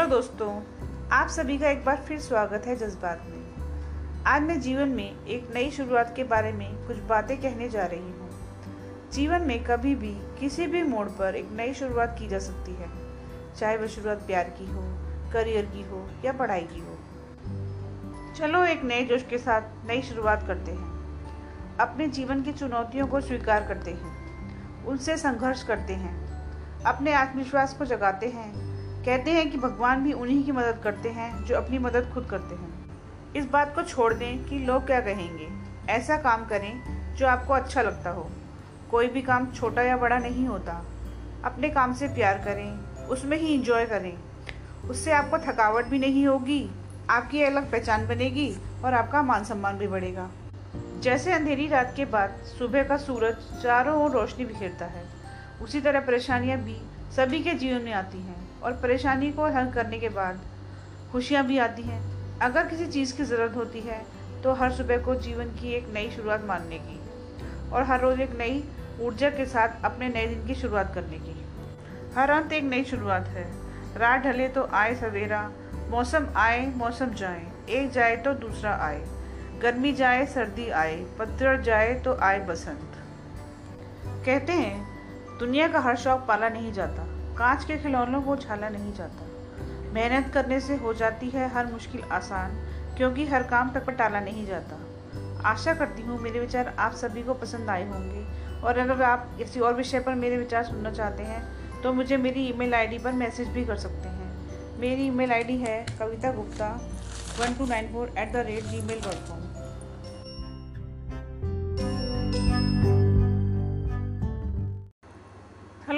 Hello 0.00 0.10
दोस्तों, 0.10 0.62
आप 1.12 1.28
सभी 1.28 1.58
का 1.58 1.70
एक 1.70 1.84
बार 1.84 1.96
फिर 1.96 2.20
स्वागत 2.20 2.62
है 2.66 2.76
जज्बात 2.76 3.22
में। 3.26 4.22
आज 4.26 4.42
मैं 4.42 4.60
जीवन 4.60 4.88
में 4.88 5.26
एक 5.26 5.50
नई 5.54 5.70
शुरुआत 5.70 6.12
के 6.16 6.24
बारे 6.24 6.52
में 6.52 6.86
कुछ 6.86 6.96
बातें 6.96 7.40
कहने 7.40 7.68
जा 7.68 7.86
रही 7.86 8.00
हूँ। 8.00 8.30
जीवन 9.12 9.42
में 9.42 9.64
कभी 9.64 9.94
भी 9.94 10.14
किसी 10.40 10.66
भी 10.66 10.82
मोड़ 10.82 11.08
पर 11.08 11.34
एक 11.34 11.48
नई 11.52 11.74
शुरुआत 11.74 12.16
की 12.18 12.28
जा 12.28 12.38
सकती 12.38 12.74
है। 12.74 12.88
चाहे 13.56 13.76
वह 13.76 13.86
शुरुआत 13.86 14.18
प्यार 14.18 14.44
की 14.44 14.66
हो, 14.66 14.80
करियर 15.32 15.64
की 15.64 15.82
हो 15.82 16.10
या 16.24 16.32
पढ़ाई 16.32 16.68
की 16.72 16.80
हो। 16.80 16.98
चलो 18.36 18.64
एक 18.64 18.84
नए 18.84 19.04
जोश 19.04 19.22
के 19.22 19.38
साथ 19.38 19.62
नई 19.86 20.02
शुरुआत 20.02 20.46
करते 20.46 20.72
हैं। 20.72 20.88
अपने 21.76 22.08
जीवन 22.08 22.42
की 22.42 22.52
चुनौतियों 22.52 23.06
को 23.06 23.20
स्वीकार 23.20 23.68
करते 23.68 23.90
हैं। 23.90 24.36
उनसे 24.84 25.16
संघर्ष 25.16 25.62
करते 25.62 25.92
हैं। 25.92 26.42
अपने 26.82 27.12
आत्मविश्वास 27.12 27.74
को 27.74 27.84
जगाते 27.84 28.28
हैं। 28.28 28.69
कहते 29.06 29.30
हैं 29.30 29.50
कि 29.50 29.58
भगवान 29.58 30.04
भी 30.04 30.12
उन्हीं 30.12 30.44
की 30.44 30.52
मदद 30.52 30.80
करते 30.84 31.08
हैं, 31.08 31.44
जो 31.44 31.56
अपनी 31.56 31.78
मदद 31.78 32.10
खुद 32.14 32.26
करते 32.30 32.54
हैं। 32.54 32.80
इस 33.36 33.46
बात 33.46 33.74
को 33.74 33.82
छोड़ 33.82 34.14
दें 34.14 34.44
कि 34.44 34.58
लोग 34.58 34.86
क्या 34.86 35.00
कहेंगे। 35.00 35.48
ऐसा 35.92 36.16
काम 36.16 36.44
करें 36.44 36.72
जो 37.14 37.26
आपको 37.26 37.54
अच्छा 37.54 37.82
लगता 37.82 38.10
हो। 38.10 38.30
कोई 38.90 39.08
भी 39.08 39.22
काम 39.22 39.46
छोटा 39.46 39.82
या 39.82 39.96
बड़ा 39.96 40.18
नहीं 40.18 40.46
होता। 40.46 40.84
अपने 41.44 41.68
काम 41.68 41.92
से 41.92 42.08
प्यार 42.08 42.38
करें, 42.38 42.96
उसमें 43.06 43.36
ही 43.36 43.46
इंजॉय 43.46 43.86
करें। 43.86 44.18
उससे 44.88 45.12
आपको 45.12 45.38
थकावट 45.38 45.84
भी 45.84 45.98
नहीं 45.98 46.26
होगी, 46.26 46.70
आपकी 47.10 47.42
अलग 47.42 47.72
पहचान 47.72 48.06
बनेगी 48.06 48.56
और 48.84 48.94
आपका 48.94 49.22
मान 49.22 49.44
सम्मान 49.44 49.78
भी 49.78 49.86
बढ़ेगा। 49.86 50.30
जैसे 51.00 51.32
अंधेरी 51.32 51.66
रात 51.66 51.92
के 51.96 52.04
बाद 52.04 52.30
सुबह 52.30 52.82
का 52.82 52.96
सूरज 52.96 53.62
चारों 53.62 54.04
ओर 54.04 54.10
रोशनी 54.10 54.44
बिखेरता 54.44 54.84
है। 54.84 55.04
उसी 55.62 55.80
तरह 55.80 56.00
परेशानियाँ 56.00 56.58
भी 56.58 56.76
सभी 57.16 57.42
के 57.42 57.54
जीवन 57.54 57.82
में 57.82 57.92
आती 57.92 58.18
हैं 58.18 58.60
और 58.60 58.72
परेशानी 58.72 59.30
को 59.32 59.46
हल 59.46 59.70
करने 59.70 59.98
के 59.98 60.08
बाद 60.08 60.40
खुशियाँ 61.12 61.44
भी 61.46 61.58
आती 61.58 61.82
हैं। 61.82 62.00
अगर 62.40 62.66
किसी 62.66 62.86
चीज़ 62.86 63.16
की 63.16 63.24
ज़रूरत 63.24 63.56
होती 63.56 63.80
है 63.80 64.02
तो 64.42 64.52
हर 64.52 64.72
सुबह 64.72 64.98
को 64.98 65.14
जीवन 65.14 65.48
की 65.54 65.72
एक 65.74 65.88
नई 65.94 66.10
शुरुआत 66.10 66.44
मानने 66.44 66.78
की 66.78 67.00
और 67.70 67.82
हर 67.82 68.00
रोज़ 68.00 68.20
एक 68.20 68.36
नई 68.38 68.62
ऊर्जा 69.00 69.30
के 69.30 69.46
साथ 69.46 69.84
अपने 69.84 70.08
नए 70.08 70.26
दिन 70.26 70.46
की 70.46 70.54
शुरुआत 70.54 70.94
करने 70.94 71.18
की। 71.18 71.34
हर 72.16 72.30
अंत 72.30 72.52
एक 72.52 72.64
नई 72.64 72.84
शुरुआत 72.84 73.26
है। 73.28 73.44
रात 73.98 74.22
ढले 74.22 74.48
तो 74.48 74.68
आए 74.72 74.94
सवेरा, 74.94 75.42
मौसम 75.90 76.26
आए, 76.36 76.66
मौसम 76.76 77.14
जाए, 77.14 77.42
एक 77.70 77.90
जाए 77.90 78.16
तो 78.16 78.34
दूसरा 78.36 78.74
आए, 78.76 79.02
गर्मी 79.62 79.92
जाए, 79.92 80.24
सर्दी 80.26 80.68
आए 80.72 80.96
पतझड़ 81.18 81.60
जाए 81.60 81.94
तो 81.94 82.16
आए 82.22 82.40
बसंत। 82.46 82.96
कहते 84.26 84.52
हैं 84.52 84.99
दुनिया 85.40 85.66
का 85.68 85.80
हर 85.80 85.96
शौक 85.96 86.24
पाला 86.28 86.48
नहीं 86.48 86.72
जाता। 86.72 87.02
कांच 87.36 87.64
के 87.64 87.76
खिलौनों 87.78 88.20
को 88.22 88.34
छाला 88.36 88.68
नहीं 88.68 88.92
जाता। 88.94 89.26
मेहनत 89.94 90.30
करने 90.34 90.58
से 90.60 90.76
हो 90.76 90.92
जाती 90.94 91.28
है 91.30 91.48
हर 91.48 91.66
मुश्किल 91.66 92.02
आसान, 92.12 92.56
क्योंकि 92.96 93.26
हर 93.26 93.42
काम 93.42 93.70
तक 93.70 93.86
पर 93.86 93.92
टाला 93.92 94.20
नहीं 94.20 94.46
जाता। 94.46 94.78
आशा 95.48 95.74
करती 95.74 96.02
हूँ 96.02 96.18
मेरे 96.20 96.40
विचार 96.40 96.74
आप 96.78 96.94
सभी 96.94 97.22
को 97.22 97.34
पसंद 97.36 97.70
आए 97.70 97.88
होंगे, 97.90 98.24
और 98.60 98.78
अगर 98.78 99.02
आप 99.02 99.28
किसी 99.38 99.60
और 99.60 99.74
विषय 99.74 100.00
पर 100.00 100.14
मेरे 100.16 100.36
विचार 100.36 100.64
सुनना 100.64 100.90
चाहते 100.92 101.22
हैं 101.22 101.42
तो 101.82 101.92
मुझे 101.92 102.16
मेरी 102.16 102.46
ईमेल 102.48 102.74
आईडी 102.74 102.98
पर 102.98 103.12
मैसेज 103.14 103.48
भी 103.48 103.64
कर 103.64 103.76
सकते 103.78 104.08
हैं। 104.08 104.78
मेरी 104.80 105.06
ईमेल 105.06 105.32
आईडी 105.32 105.56
है 105.58 105.84
Kavita 105.98 106.32
Gupta 106.32 106.68
one 107.40 107.54
two 107.54 107.66
nine 107.66 107.92
four 107.92 108.14
at 108.18 108.32
the 108.32 108.44
rate 108.46 108.64
Gmail 108.82 109.00
dot 109.00 109.28
com 109.28 109.59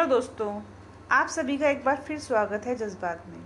hello 0.00 0.08
दोस्तों, 0.10 0.50
आप 1.12 1.26
सभी 1.28 1.56
का 1.58 1.68
एक 1.68 1.82
बार 1.84 1.96
फिर 1.96 2.18
स्वागत 2.18 2.66
है 2.66 2.74
जज्बात 2.74 3.24
में। 3.28 3.40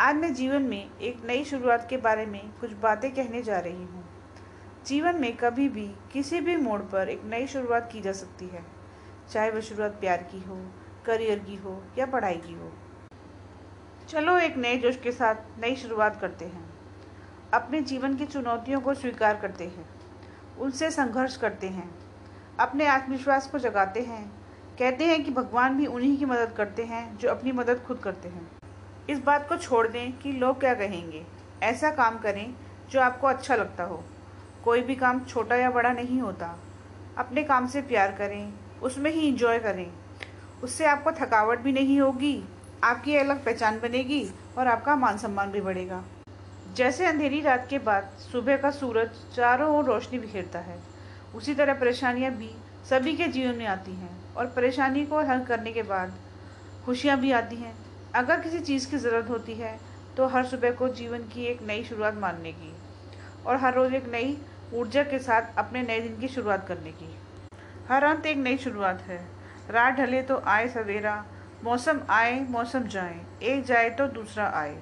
आज 0.00 0.16
मैं 0.16 0.32
जीवन 0.34 0.62
में 0.62 0.98
एक 0.98 1.24
नई 1.26 1.44
शुरुआत 1.44 1.86
के 1.90 1.96
बारे 1.96 2.26
में 2.26 2.40
कुछ 2.60 2.72
बातें 2.72 3.10
कहने 3.14 3.42
जा 3.42 3.58
रही 3.58 3.84
हूँ। 3.84 4.04
जीवन 4.86 5.16
में 5.20 5.36
कभी 5.36 5.68
भी 5.68 5.86
किसी 6.12 6.40
भी 6.40 6.56
मोड़ 6.56 6.80
पर 6.82 7.08
एक 7.08 7.24
नई 7.24 7.46
शुरुआत 7.46 7.88
की 7.92 8.00
जा 8.00 8.12
सकती 8.12 8.46
है, 8.46 8.62
चाहे 9.32 9.50
वह 9.50 9.60
शुरुआत 9.60 9.98
प्यार 10.00 10.22
की 10.22 10.40
हो, 10.40 10.58
करियर 11.06 11.38
की 11.38 11.56
हो 11.56 11.82
या 11.98 12.06
पढ़ाई 12.06 12.36
की 12.36 12.54
हो। 12.54 12.70
चलो 14.08 14.36
एक 14.38 14.56
नए 14.56 14.76
जोश 14.76 14.96
के 14.96 15.12
साथ 15.12 15.60
नई 15.60 15.76
शुरुआत 15.76 16.20
करते 16.20 16.44
हैं। 16.44 16.64
अपने 17.54 17.80
जीवन 17.82 18.16
की 18.16 18.26
चुनौतियों 18.26 18.80
को 18.80 18.94
स्वीकार 18.94 19.40
करते 19.40 19.64
हैं, 19.66 19.88
उनसे 20.58 20.90
संघर्ष 20.92 21.36
करते 21.36 21.68
हैं, 21.68 21.90
अपने 22.60 22.86
आत्मविश्वास 22.86 23.50
को 23.50 23.58
जगाते 23.58 24.00
हैं 24.02 24.43
कहते 24.78 25.04
हैं 25.04 25.24
कि 25.24 25.30
भगवान 25.30 25.76
भी 25.76 25.86
उन्हीं 25.86 26.16
की 26.18 26.24
मदद 26.24 26.52
करते 26.56 26.84
हैं, 26.84 27.18
जो 27.18 27.28
अपनी 27.28 27.52
मदद 27.52 27.80
खुद 27.86 27.98
करते 27.98 28.28
हैं। 28.28 28.50
इस 29.10 29.18
बात 29.18 29.48
को 29.48 29.56
छोड़ 29.56 29.88
दें 29.88 30.12
कि 30.12 30.32
लोग 30.32 30.60
क्या 30.60 30.74
कहेंगे। 30.74 31.26
ऐसा 31.62 31.90
काम 31.90 32.18
करें 32.18 32.54
जो 32.90 33.00
आपको 33.00 33.26
अच्छा 33.26 33.56
लगता 33.56 33.84
हो। 33.84 34.02
कोई 34.64 34.80
भी 34.80 34.94
काम 34.94 35.20
छोटा 35.20 35.56
या 35.56 35.70
बड़ा 35.70 35.92
नहीं 35.92 36.20
होता। 36.20 36.58
अपने 37.18 37.42
काम 37.42 37.66
से 37.66 37.82
प्यार 37.82 38.12
करें, 38.12 38.52
उसमें 38.82 39.10
ही 39.10 39.28
इंजॉय 39.28 39.58
करें। 39.58 39.86
उससे 40.62 40.84
आपको 40.84 41.12
थकावट 41.12 41.58
भी 41.58 41.72
नहीं 41.72 42.00
होगी, 42.00 42.44
आपकी 42.84 43.16
अलग 43.16 43.44
पहचान 43.44 43.80
बनेगी 43.80 44.30
और 44.58 44.66
आपका 44.66 44.96
मान 44.96 45.18
सम्मान 45.18 45.50
भी 45.50 45.60
बढ़ेगा। 45.60 46.04
जैसे 46.74 47.06
अंधेरी 47.06 47.40
रात 47.40 47.66
के 47.70 47.78
बाद 47.78 48.04
सुबह 48.32 48.56
का 48.56 48.70
सूरज 48.70 49.10
चारों 49.36 49.76
ओर 49.76 49.84
रोशनी 49.84 50.18
बिखेरता 50.18 50.58
है। 50.58 50.78
उसी 51.34 51.54
तरह 51.54 51.74
परेशानियाँ 51.74 52.32
भी 52.32 52.50
सभी 52.84 53.16
के 53.16 53.26
जीवन 53.28 53.54
में 53.54 53.66
आती 53.66 53.92
हैं 53.92 54.34
और 54.34 54.46
परेशानी 54.46 55.04
को 55.06 55.20
हल 55.26 55.44
करने 55.44 55.72
के 55.72 55.82
बाद 55.82 56.12
खुशियाँ 56.84 57.18
भी 57.20 57.30
आती 57.32 57.56
हैं। 57.56 57.74
अगर 58.14 58.40
किसी 58.40 58.58
चीज़ 58.60 58.90
की 58.90 58.96
ज़रूरत 58.98 59.30
होती 59.30 59.54
है 59.54 59.78
तो 60.16 60.26
हर 60.26 60.44
सुबह 60.46 60.70
को 60.70 60.88
जीवन 60.94 61.22
की 61.28 61.44
एक 61.46 61.62
नई 61.66 61.84
शुरुआत 61.84 62.14
मानने 62.16 62.52
की 62.52 62.72
और 63.46 63.56
हर 63.56 63.74
रोज़ 63.74 63.94
एक 63.94 64.10
नई 64.12 64.36
ऊर्जा 64.74 65.02
के 65.04 65.18
साथ 65.18 65.56
अपने 65.58 65.82
नए 65.82 66.00
दिन 66.00 66.18
की 66.20 66.28
शुरुआत 66.28 66.66
करने 66.68 66.90
की। 66.92 67.14
हर 67.88 68.04
अंत 68.04 68.26
एक 68.26 68.36
नई 68.38 68.56
शुरुआत 68.58 69.00
है। 69.02 69.18
रात 69.70 69.94
ढले 69.94 70.20
तो 70.22 70.36
आए 70.46 70.68
सवेरा, 70.68 71.24
मौसम 71.64 72.00
आए, 72.10 72.38
मौसम 72.50 72.86
जाए, 72.88 73.20
एक 73.42 73.64
जाए 73.64 73.90
तो 73.90 74.06
दूसरा 74.10 74.46
आए, 74.54 74.76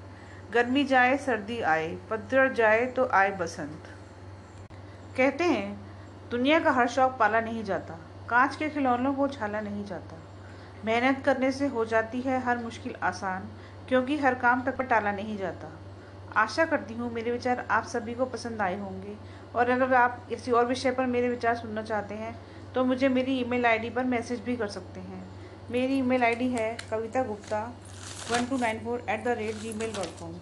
गर्मी 0.52 0.84
जाए, 0.84 1.16
सर्दी 1.18 1.60
आए 1.62 1.88
पतझड़ 2.10 2.52
जाए 2.52 2.84
तो 2.86 3.08
आए 3.12 3.30
बसंत। 3.38 3.88
कहते 5.16 5.44
हैं 5.44 5.91
दुनिया 6.32 6.58
का 6.58 6.70
हर 6.70 6.88
शौक 6.88 7.16
पाला 7.18 7.40
नहीं 7.40 7.62
जाता। 7.64 7.94
कांच 8.28 8.54
के 8.56 8.68
खिलौनों 8.68 9.12
को 9.14 9.26
छाला 9.28 9.60
नहीं 9.60 9.84
जाता। 9.84 10.16
मेहनत 10.84 11.22
करने 11.24 11.50
से 11.52 11.66
हो 11.66 11.84
जाती 11.84 12.20
है 12.20 12.40
हर 12.44 12.58
मुश्किल 12.58 12.94
आसान, 13.02 13.48
क्योंकि 13.88 14.16
हर 14.18 14.34
काम 14.36 14.62
तक 14.62 14.76
पर 14.76 14.84
टाला 14.84 15.12
नहीं 15.12 15.36
जाता। 15.38 15.70
आशा 16.36 16.64
करती 16.64 16.94
हूँ 16.94 17.10
मेरे 17.12 17.30
विचार 17.30 17.64
आप 17.70 17.84
सभी 17.86 18.14
को 18.14 18.24
पसंद 18.26 18.62
आए 18.62 18.78
होंगे, 18.80 19.16
और 19.54 19.70
अगर 19.70 19.94
आप 19.94 20.24
किसी 20.28 20.52
और 20.52 20.66
विषय 20.66 20.90
पर 20.90 21.06
मेरे 21.06 21.28
विचार 21.28 21.56
सुनना 21.56 21.82
चाहते 21.82 22.14
हैं 22.14 22.34
तो 22.74 22.84
मुझे 22.84 23.08
मेरी 23.10 23.38
ईमेल 23.40 23.66
आईडी 23.66 23.90
पर 23.90 24.04
मैसेज 24.06 24.40
भी 24.40 24.56
कर 24.56 24.68
सकते 24.68 25.00
हैं। 25.00 25.22
मेरी 25.70 25.98
ईमेल 25.98 26.24
आईडी 26.24 26.48
है 26.50 26.76
Kavita 26.90 27.22
Gupta 27.24 27.62
one 28.30 28.46
two 28.46 28.58
nine 28.58 28.80
four 28.84 29.04
at 29.08 29.24
the 29.24 29.36
rate 29.38 29.56
Gmail 29.74 29.92
dot 29.92 30.18
com 30.20 30.32